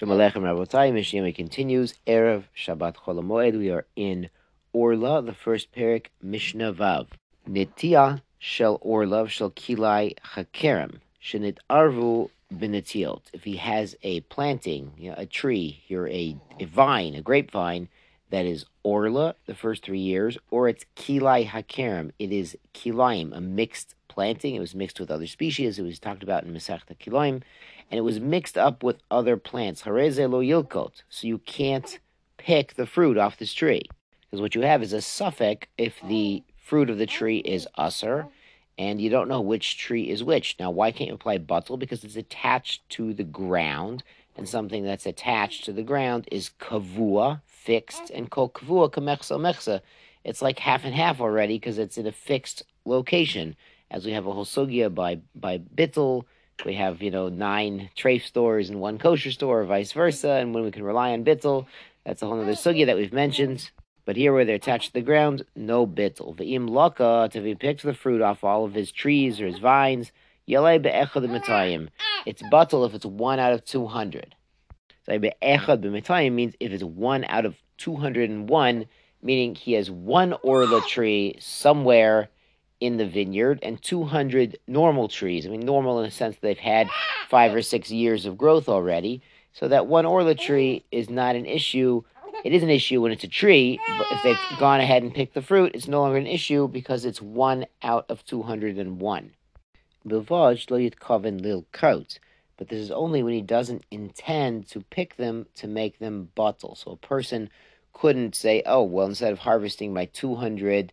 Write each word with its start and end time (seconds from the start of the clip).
Shamalechem 0.00 0.42
Rabotai, 0.42 0.92
Mishnah 0.94 1.32
continues. 1.32 1.94
Erev 2.06 2.44
Shabbat 2.56 2.94
Cholamoed. 2.94 3.58
We 3.58 3.70
are 3.70 3.84
in 3.96 4.30
Orla, 4.72 5.22
the 5.22 5.34
first 5.34 5.72
parak, 5.72 6.06
Mishnah 6.22 6.72
Vav. 6.72 7.08
Nitia 7.50 8.22
shel 8.38 8.78
Orla 8.80 9.28
shel 9.28 9.50
Kilai 9.50 10.14
Hakerem. 10.36 11.00
Shenit 11.20 11.58
Arvu 11.68 12.30
Benetiot. 12.54 13.22
If 13.32 13.42
he 13.42 13.56
has 13.56 13.96
a 14.04 14.20
planting, 14.20 14.92
you 14.96 15.10
know, 15.10 15.16
a 15.18 15.26
tree, 15.26 15.82
here 15.84 16.06
a, 16.06 16.36
a 16.60 16.66
vine, 16.66 17.16
a 17.16 17.20
grapevine, 17.20 17.88
that 18.30 18.46
is 18.46 18.66
Orla 18.84 19.34
the 19.46 19.54
first 19.54 19.84
three 19.84 19.98
years, 19.98 20.38
or 20.52 20.68
it's 20.68 20.84
Kilai 20.94 21.44
Hakerem. 21.44 22.12
It 22.20 22.30
is 22.30 22.56
Kilaim, 22.72 23.36
a 23.36 23.40
mixed 23.40 23.96
planting. 24.06 24.54
It 24.54 24.60
was 24.60 24.76
mixed 24.76 25.00
with 25.00 25.10
other 25.10 25.26
species. 25.26 25.76
It 25.80 25.82
was 25.82 25.98
talked 25.98 26.22
about 26.22 26.44
in 26.44 26.54
Masechta 26.54 26.96
Kilaim 27.00 27.42
and 27.90 27.98
it 27.98 28.02
was 28.02 28.20
mixed 28.20 28.58
up 28.58 28.82
with 28.82 28.98
other 29.10 29.36
plants. 29.36 29.82
Hareze 29.82 30.30
lo 30.30 30.40
yilkot. 30.40 31.02
So 31.08 31.26
you 31.26 31.38
can't 31.38 31.98
pick 32.36 32.74
the 32.74 32.86
fruit 32.86 33.16
off 33.16 33.38
this 33.38 33.54
tree. 33.54 33.82
Because 34.22 34.40
what 34.40 34.54
you 34.54 34.62
have 34.62 34.82
is 34.82 34.92
a 34.92 34.98
safek 34.98 35.64
if 35.78 36.00
the 36.06 36.42
fruit 36.56 36.90
of 36.90 36.98
the 36.98 37.06
tree 37.06 37.38
is 37.38 37.66
usser, 37.78 38.28
and 38.76 39.00
you 39.00 39.08
don't 39.08 39.28
know 39.28 39.40
which 39.40 39.78
tree 39.78 40.08
is 40.10 40.22
which. 40.22 40.56
Now, 40.60 40.70
why 40.70 40.92
can't 40.92 41.08
you 41.08 41.14
apply 41.14 41.38
butzel? 41.38 41.78
Because 41.78 42.04
it's 42.04 42.16
attached 42.16 42.88
to 42.90 43.14
the 43.14 43.24
ground, 43.24 44.02
and 44.36 44.48
something 44.48 44.84
that's 44.84 45.06
attached 45.06 45.64
to 45.64 45.72
the 45.72 45.82
ground 45.82 46.28
is 46.30 46.50
kavua, 46.60 47.40
fixed, 47.46 48.10
and 48.10 48.30
kol 48.30 48.50
kavua 48.50 48.90
kamechsa 48.90 49.38
mechsa. 49.38 49.80
It's 50.24 50.42
like 50.42 50.58
half 50.58 50.84
and 50.84 50.94
half 50.94 51.20
already 51.20 51.56
because 51.56 51.78
it's 51.78 51.96
in 51.96 52.06
a 52.06 52.12
fixed 52.12 52.62
location. 52.84 53.56
As 53.90 54.04
we 54.04 54.12
have 54.12 54.26
a 54.26 54.32
whole 54.32 54.44
sugya 54.44 54.94
by 54.94 55.20
by 55.34 55.58
bittel, 55.58 56.24
we 56.64 56.74
have, 56.74 57.02
you 57.02 57.10
know, 57.10 57.28
nine 57.28 57.90
treif 57.96 58.22
stores 58.22 58.68
and 58.68 58.80
one 58.80 58.98
kosher 58.98 59.30
store, 59.30 59.60
or 59.60 59.64
vice 59.64 59.92
versa, 59.92 60.30
and 60.30 60.54
when 60.54 60.64
we 60.64 60.70
can 60.70 60.82
rely 60.82 61.12
on 61.12 61.24
bittel, 61.24 61.66
that's 62.04 62.22
a 62.22 62.26
whole 62.26 62.40
other 62.40 62.52
sugya 62.52 62.86
that 62.86 62.96
we've 62.96 63.12
mentioned. 63.12 63.70
But 64.04 64.16
here, 64.16 64.32
where 64.32 64.46
they're 64.46 64.54
attached 64.54 64.88
to 64.88 64.94
the 64.94 65.02
ground, 65.02 65.44
no 65.54 65.86
bittel. 65.86 66.34
Ve'im 66.34 66.70
laka, 66.70 67.34
if 67.34 67.44
he 67.44 67.54
picks 67.54 67.82
the 67.82 67.92
fruit 67.92 68.22
off 68.22 68.42
all 68.42 68.64
of 68.64 68.74
his 68.74 68.90
trees 68.90 69.40
or 69.40 69.46
his 69.46 69.58
vines. 69.58 70.12
It's 70.46 72.42
buttel 72.42 72.86
if 72.86 72.94
it's 72.94 73.04
one 73.04 73.38
out 73.38 73.52
of 73.52 73.64
200. 73.66 74.34
So 75.04 75.18
be'echad 75.18 75.82
b'mitayim 75.82 76.32
means 76.32 76.54
if 76.58 76.72
it's 76.72 76.82
one 76.82 77.26
out 77.26 77.44
of 77.44 77.56
201, 77.76 78.86
meaning 79.22 79.54
he 79.54 79.74
has 79.74 79.90
one 79.90 80.32
orla 80.42 80.80
tree 80.80 81.36
somewhere 81.38 82.30
in 82.80 82.96
the 82.96 83.06
vineyard 83.06 83.58
and 83.62 83.82
200 83.82 84.58
normal 84.66 85.08
trees. 85.08 85.46
I 85.46 85.50
mean, 85.50 85.60
normal 85.60 85.98
in 85.98 86.04
the 86.04 86.10
sense 86.10 86.36
they've 86.40 86.58
had 86.58 86.88
five 87.28 87.54
or 87.54 87.62
six 87.62 87.90
years 87.90 88.26
of 88.26 88.38
growth 88.38 88.68
already. 88.68 89.22
So 89.52 89.68
that 89.68 89.86
one 89.86 90.06
orla 90.06 90.34
tree 90.34 90.84
is 90.92 91.10
not 91.10 91.36
an 91.36 91.46
issue. 91.46 92.02
It 92.44 92.52
is 92.52 92.62
an 92.62 92.70
issue 92.70 93.02
when 93.02 93.12
it's 93.12 93.24
a 93.24 93.28
tree, 93.28 93.80
but 93.98 94.06
if 94.12 94.22
they've 94.22 94.58
gone 94.60 94.80
ahead 94.80 95.02
and 95.02 95.12
picked 95.12 95.34
the 95.34 95.42
fruit, 95.42 95.72
it's 95.74 95.88
no 95.88 96.02
longer 96.02 96.18
an 96.18 96.26
issue 96.26 96.68
because 96.68 97.04
it's 97.04 97.20
one 97.20 97.66
out 97.82 98.06
of 98.08 98.24
201. 98.24 99.32
Bilvaj 100.06 100.70
lo 100.70 100.78
yitkaven 100.78 101.40
lilkot. 101.40 102.18
But 102.56 102.68
this 102.68 102.80
is 102.80 102.90
only 102.90 103.22
when 103.22 103.34
he 103.34 103.42
doesn't 103.42 103.84
intend 103.90 104.68
to 104.68 104.80
pick 104.80 105.16
them 105.16 105.46
to 105.56 105.68
make 105.68 105.98
them 105.98 106.30
batel. 106.36 106.76
So 106.76 106.92
a 106.92 106.96
person 106.96 107.50
couldn't 107.92 108.34
say, 108.34 108.62
oh, 108.66 108.82
well, 108.82 109.06
instead 109.06 109.32
of 109.32 109.40
harvesting 109.40 109.92
my 109.92 110.06
200 110.06 110.92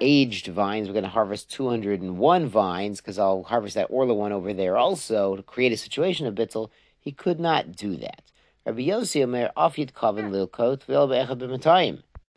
aged 0.00 0.46
vines. 0.48 0.88
We're 0.88 0.94
going 0.94 1.04
to 1.04 1.10
harvest 1.10 1.50
201 1.50 2.46
vines 2.48 3.00
because 3.00 3.18
I'll 3.18 3.42
harvest 3.42 3.74
that 3.74 3.90
Orla 3.90 4.14
one 4.14 4.32
over 4.32 4.52
there 4.52 4.76
also 4.76 5.36
to 5.36 5.42
create 5.42 5.72
a 5.72 5.76
situation 5.76 6.26
of 6.26 6.34
Bittel. 6.34 6.70
He 6.98 7.12
could 7.12 7.40
not 7.40 7.72
do 7.72 7.96
that. 7.96 8.22
Rabbi 8.64 8.88
Yossi 8.88 9.22
Omer 9.22 9.50
Lilkot 9.56 10.88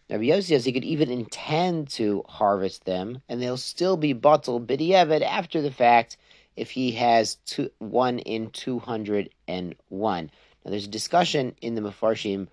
Rabbi 0.10 0.24
Yossi 0.24 0.44
says 0.44 0.66
he 0.66 0.72
could 0.72 0.84
even 0.84 1.10
intend 1.10 1.90
to 1.90 2.24
harvest 2.28 2.86
them, 2.86 3.22
and 3.28 3.42
they'll 3.42 3.58
still 3.58 3.98
be 3.98 4.14
bottled 4.14 4.68
bidiyeved 4.68 5.22
after 5.22 5.62
the 5.62 5.72
fact 5.72 6.18
if 6.56 6.72
he 6.72 6.92
has 6.92 7.36
two, 7.46 7.70
one 7.80 8.20
in 8.20 8.50
201. 8.52 10.32
Now, 10.66 10.72
there's 10.72 10.86
a 10.86 10.90
discussion 10.90 11.56
in 11.62 11.76
the 11.76 11.82
Mefarshim 11.82 12.48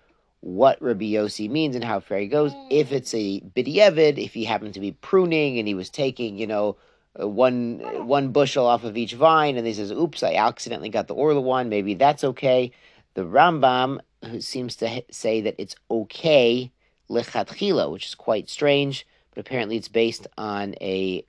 what 0.47 0.81
Rabbi 0.81 1.03
Yossi 1.03 1.49
means 1.49 1.75
and 1.75 1.83
how 1.83 1.99
far 1.99 2.19
he 2.19 2.27
goes. 2.27 2.53
If 2.69 2.93
it's 2.93 3.13
a 3.13 3.41
bidyevid, 3.41 4.17
if 4.17 4.33
he 4.33 4.45
happened 4.45 4.75
to 4.75 4.79
be 4.79 4.93
pruning 4.93 5.59
and 5.59 5.67
he 5.67 5.73
was 5.73 5.89
taking, 5.89 6.37
you 6.37 6.47
know, 6.47 6.77
uh, 7.21 7.27
one 7.27 7.79
one 8.07 8.31
bushel 8.31 8.65
off 8.65 8.85
of 8.85 8.95
each 8.95 9.13
vine, 9.13 9.57
and 9.57 9.67
he 9.67 9.73
says, 9.73 9.91
"Oops, 9.91 10.23
I 10.23 10.35
accidentally 10.35 10.87
got 10.87 11.07
the 11.07 11.15
orla 11.15 11.41
one." 11.41 11.67
Maybe 11.67 11.95
that's 11.95 12.23
okay. 12.23 12.71
The 13.15 13.25
Rambam 13.25 13.99
who 14.23 14.39
seems 14.39 14.77
to 14.77 15.03
say 15.11 15.41
that 15.41 15.55
it's 15.57 15.75
okay 15.91 16.71
lechatchila, 17.09 17.91
which 17.91 18.05
is 18.05 18.15
quite 18.15 18.49
strange, 18.49 19.05
but 19.31 19.41
apparently 19.41 19.75
it's 19.75 19.89
based 19.89 20.27
on 20.37 20.75
a 20.79 21.25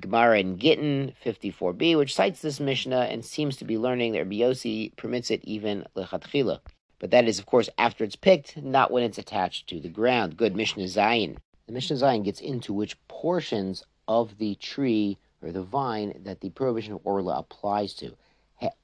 Gemara 0.00 0.40
in 0.40 0.58
Gittin 0.58 1.12
54b, 1.24 1.96
which 1.96 2.16
cites 2.16 2.42
this 2.42 2.58
Mishnah 2.58 3.06
and 3.10 3.24
seems 3.24 3.56
to 3.58 3.64
be 3.64 3.78
learning 3.78 4.12
that 4.12 4.18
Rabbi 4.24 4.36
Yossi 4.36 4.94
permits 4.96 5.30
it 5.30 5.44
even 5.44 5.86
lechatchila. 5.96 6.58
But 6.98 7.10
that 7.10 7.28
is, 7.28 7.38
of 7.38 7.46
course, 7.46 7.68
after 7.76 8.04
it's 8.04 8.16
picked, 8.16 8.56
not 8.56 8.90
when 8.90 9.02
it's 9.02 9.18
attached 9.18 9.68
to 9.68 9.80
the 9.80 9.88
ground. 9.88 10.36
Good 10.36 10.56
Mishnah 10.56 10.84
Zayin. 10.84 11.36
The 11.66 11.72
Mishnah 11.72 11.96
Zayin 11.96 12.24
gets 12.24 12.40
into 12.40 12.72
which 12.72 12.96
portions 13.08 13.84
of 14.08 14.38
the 14.38 14.54
tree 14.54 15.18
or 15.42 15.52
the 15.52 15.62
vine 15.62 16.20
that 16.24 16.40
the 16.40 16.50
prohibition 16.50 16.94
of 16.94 17.00
orla 17.04 17.38
applies 17.38 17.92
to. 17.94 18.16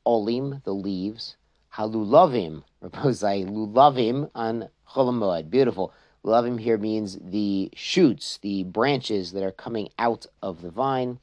Olim, 0.04 0.60
the 0.64 0.74
leaves. 0.74 1.36
Halulavim, 1.74 2.64
Rabozai, 2.82 3.48
lulavim 3.48 4.30
on 4.34 4.68
cholamoed. 4.90 5.48
Beautiful. 5.48 5.92
Lulavim 6.24 6.60
here 6.60 6.76
means 6.76 7.18
the 7.20 7.70
shoots, 7.74 8.38
the 8.42 8.64
branches 8.64 9.32
that 9.32 9.42
are 9.42 9.52
coming 9.52 9.88
out 9.98 10.26
of 10.42 10.60
the 10.60 10.70
vine. 10.70 11.18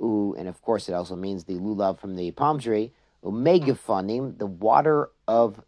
Ooh, 0.00 0.34
and 0.36 0.48
of 0.48 0.60
course, 0.62 0.88
it 0.88 0.92
also 0.92 1.14
means 1.14 1.44
the 1.44 1.54
lulav 1.54 2.00
from 2.00 2.16
the 2.16 2.32
palm 2.32 2.58
tree. 2.58 2.90
Umegafanim, 3.24 4.38
the 4.38 4.46
water 4.46 5.10
of 5.28 5.62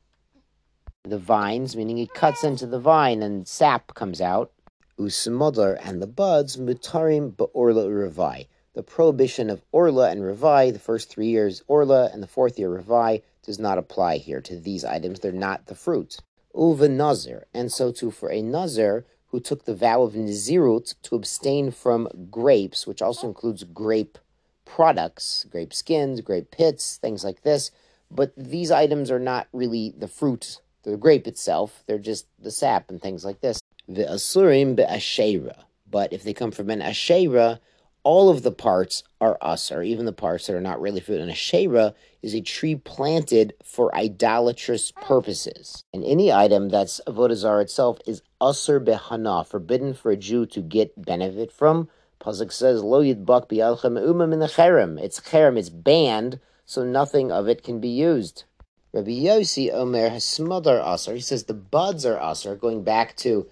the 1.06 1.19
vines, 1.19 1.76
meaning 1.76 1.98
it 1.98 2.15
cuts 2.15 2.44
into 2.44 2.66
the 2.66 2.81
vine 2.81 3.22
and 3.22 3.47
sap 3.47 3.94
comes 3.94 4.22
out. 4.22 4.50
Usmodar 4.98 5.78
and 5.82 6.00
the 6.00 6.06
buds, 6.06 6.56
mutarim 6.56 7.32
ba'orla 7.32 7.87
urevai. 7.87 8.47
The 8.75 8.82
prohibition 8.82 9.50
of 9.50 9.62
orla 9.70 10.10
and 10.10 10.22
revai, 10.22 10.72
the 10.72 10.78
first 10.78 11.10
three 11.10 11.26
years 11.26 11.62
orla 11.69 12.09
and 12.12 12.22
the 12.22 12.26
fourth 12.26 12.59
year 12.59 12.70
revai, 12.70 13.22
does 13.42 13.59
not 13.59 13.76
apply 13.76 14.16
here 14.16 14.41
to 14.41 14.59
these 14.59 14.84
items. 14.84 15.20
They're 15.20 15.31
not 15.31 15.66
the 15.66 15.75
fruit. 15.75 16.16
Uva 16.54 16.88
nazir, 16.88 17.44
and 17.53 17.71
so 17.71 17.92
too 17.92 18.10
for 18.10 18.32
a 18.32 18.41
nazir 18.41 19.04
who 19.26 19.41
took 19.41 19.65
the 19.65 19.75
vow 19.75 20.03
of 20.03 20.15
nazirut 20.15 20.94
to 21.03 21.16
abstain 21.16 21.71
from 21.71 22.09
grapes, 22.31 22.86
which 22.86 23.03
also 23.03 23.26
includes 23.28 23.65
grape 23.65 24.16
products, 24.65 25.44
grape 25.50 25.75
skins, 25.75 26.22
grape 26.22 26.50
pits, 26.50 26.97
things 26.97 27.25
like 27.25 27.42
this. 27.42 27.71
But 28.10 28.32
these 28.36 28.71
items 28.71 29.10
are 29.10 29.19
not 29.19 29.48
really 29.53 29.92
the 29.97 30.09
fruit 30.09 30.60
the 30.84 30.97
grape 30.97 31.27
itself. 31.27 31.83
They're 31.87 31.99
just 31.99 32.27
the 32.39 32.50
sap 32.50 32.91
and 32.91 33.00
things 33.00 33.25
like 33.25 33.41
this. 33.41 33.61
The 33.89 34.05
asurim 34.05 34.77
be'ashera. 34.77 35.65
But 35.91 36.12
if 36.12 36.22
they 36.22 36.33
come 36.33 36.50
from 36.50 36.71
an 36.71 36.81
ashera, 36.81 37.59
all 38.05 38.28
of 38.28 38.43
the 38.43 38.53
parts 38.53 39.03
are 39.21 39.39
us, 39.41 39.72
or 39.72 39.83
even 39.83 40.05
the 40.05 40.12
parts 40.12 40.47
that 40.47 40.55
are 40.55 40.61
not 40.61 40.81
really 40.81 41.00
fruit. 41.00 41.21
An 41.21 41.31
ashera 41.31 41.95
is 42.22 42.34
a 42.34 42.41
tree 42.41 42.77
planted 42.77 43.55
for 43.65 43.95
idolatrous 43.95 44.93
purposes. 44.93 45.83
And 45.93 46.05
any 46.05 46.31
item 46.31 46.69
that's 46.69 47.01
avodazar 47.06 47.62
itself 47.62 47.99
is 48.06 48.22
usar 48.41 48.84
behana, 48.84 49.47
forbidden 49.47 49.95
for 49.95 50.11
a 50.11 50.16
Jew 50.16 50.47
to 50.47 50.61
get 50.61 51.03
benefit 51.03 51.51
from. 51.51 51.89
Pasuk 52.21 52.53
says, 52.53 52.83
Lo 52.83 53.03
yidbak 53.03 53.49
bi'alchem 53.49 53.99
umam 54.01 54.33
in 54.33 54.39
the 54.39 54.47
cherem. 54.47 55.01
It's 55.01 55.21
cherem, 55.21 55.59
it's 55.59 55.71
banned, 55.71 56.41
so 56.66 56.84
nothing 56.84 57.33
of 57.33 57.49
it 57.49 57.62
can 57.62 57.81
be 57.81 57.89
used. 57.89 58.45
Rabbi 58.94 59.10
Yossi 59.10 59.72
Omer 59.72 60.09
Hasmodar 60.09 60.81
Asar. 60.81 61.15
He 61.15 61.21
says 61.21 61.42
the 61.42 61.53
buds 61.53 62.07
are 62.07 62.16
Asar, 62.16 62.54
going 62.54 62.84
back 62.84 63.16
to 63.16 63.45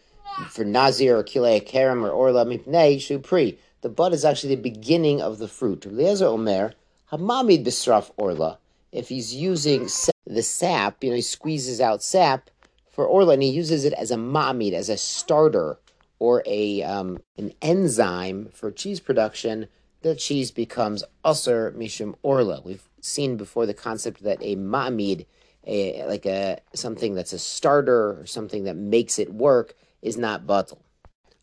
for 0.49 0.65
Nazir 0.65 1.19
or 1.19 1.25
Kilei 1.25 1.61
Kerem 1.61 2.05
or 2.05 2.11
Orla 2.11 2.47
Mipnei 2.47 2.95
Shupri. 2.95 3.59
The 3.81 3.89
bud 3.89 4.13
is 4.13 4.25
actually 4.25 4.55
the 4.55 4.63
beginning 4.63 5.21
of 5.21 5.39
the 5.39 5.49
fruit. 5.49 5.85
Eliezer 5.85 6.27
Omer 6.27 6.75
Hamamid 7.11 7.65
Bisraf 7.65 8.13
Orla. 8.17 8.61
If 8.93 9.09
he's 9.09 9.35
using 9.35 9.89
the 10.25 10.45
sap, 10.45 11.03
you 11.03 11.11
know, 11.11 11.17
he 11.17 11.23
squeezes 11.23 11.81
out 11.81 12.05
sap 12.05 12.49
for 12.89 13.05
Orla 13.05 13.35
and 13.35 13.43
he 13.43 13.49
uses 13.49 13.85
it 13.85 13.95
as 13.95 14.13
a 14.13 14.17
mamid, 14.17 14.75
as 14.75 14.89
a 14.89 14.97
starter 14.97 15.77
or 16.21 16.45
a 16.47 16.85
um, 16.85 17.19
an 17.37 17.53
enzyme 17.61 18.49
for 18.55 18.71
cheese 18.71 19.01
production, 19.01 19.67
the 20.03 20.15
cheese 20.15 20.51
becomes 20.51 21.05
usr 21.25 21.73
mishum 21.75 22.15
orla. 22.23 22.61
We've 22.65 22.89
seen 23.01 23.37
before 23.37 23.67
the 23.67 23.75
concept 23.75 24.23
that 24.23 24.39
a 24.41 24.57
ma'amid, 24.57 25.27
a, 25.67 26.05
like 26.07 26.27
a 26.27 26.61
something 26.75 27.15
that's 27.15 27.33
a 27.33 27.39
starter 27.39 28.21
or 28.21 28.27
something 28.27 28.65
that 28.65 28.77
makes 28.77 29.19
it 29.19 29.33
work, 29.33 29.75
is 30.01 30.17
not 30.17 30.47
batal. 30.47 30.79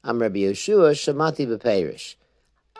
I'm 0.03 0.21
Rabbi 0.21 0.39
Yeshua 0.39 0.91
Shamati 0.91 1.47
Beperish. 1.47 2.15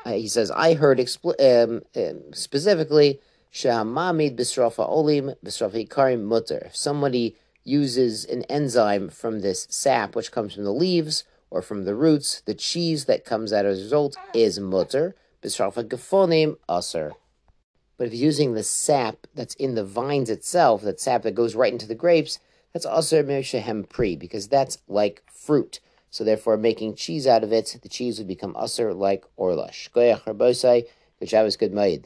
Uh, 0.06 0.14
he 0.14 0.28
says, 0.28 0.50
I 0.52 0.76
heard 0.76 1.00
expl- 1.00 1.40
um, 1.42 1.82
um, 1.96 2.34
specifically 2.34 3.20
Bisrafa 3.54 4.88
Olim 4.88 5.34
Bisrafa 5.44 5.90
Karim 5.90 6.24
Mutter. 6.24 6.64
If 6.68 6.76
somebody 6.76 7.36
uses 7.64 8.26
an 8.26 8.44
enzyme 8.44 9.10
from 9.10 9.42
this 9.42 9.68
sap, 9.70 10.16
which 10.16 10.32
comes 10.32 10.56
from 10.56 10.64
the 10.64 10.74
leaves 10.74 11.24
or 11.52 11.62
from 11.62 11.84
the 11.84 11.96
roots, 11.96 12.42
the 12.46 12.54
cheese 12.54 13.06
that 13.06 13.26
comes 13.26 13.52
out 13.52 13.66
as 13.66 13.80
a 13.80 13.84
result 13.84 14.16
is 14.34 14.60
mutter. 14.60 15.16
Aser. 15.44 17.14
But 17.98 18.08
if 18.08 18.14
using 18.14 18.54
the 18.54 18.64
sap 18.64 19.28
that's 19.36 19.56
in 19.56 19.76
the 19.76 19.84
vines 19.84 20.30
itself, 20.30 20.82
that 20.84 21.00
sap 21.00 21.24
that 21.24 21.36
goes 21.36 21.56
right 21.56 21.72
into 21.72 21.88
the 21.88 21.96
grapes, 21.96 22.40
that's 22.74 22.86
aser 22.86 23.44
shehem 23.44 23.84
pri, 23.84 24.16
because 24.16 24.48
that's 24.48 24.78
like 24.88 25.24
fruit. 25.32 25.80
So 26.10 26.24
therefore, 26.24 26.58
making 26.58 26.96
cheese 26.96 27.28
out 27.28 27.44
of 27.44 27.52
it, 27.52 27.78
the 27.82 27.90
cheese 27.90 28.18
would 28.18 28.28
become 28.28 28.56
aser 28.62 28.94
like 28.94 29.26
orlash. 29.38 29.90
Goyach 29.92 30.86
Good 31.20 31.30
Shabbos, 31.30 31.58
good 31.58 31.74
ma'id. 31.74 32.06